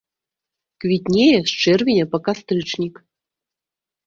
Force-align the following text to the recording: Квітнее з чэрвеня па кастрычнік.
Квітнее 0.83 1.37
з 1.51 1.59
чэрвеня 1.67 2.05
па 2.15 2.21
кастрычнік. 2.29 2.95